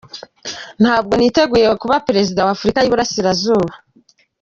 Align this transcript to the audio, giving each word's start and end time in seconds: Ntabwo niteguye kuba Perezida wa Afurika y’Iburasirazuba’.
Ntabwo 0.81 1.13
niteguye 1.15 1.67
kuba 1.81 2.03
Perezida 2.07 2.45
wa 2.45 2.53
Afurika 2.55 2.79
y’Iburasirazuba’. 2.79 3.73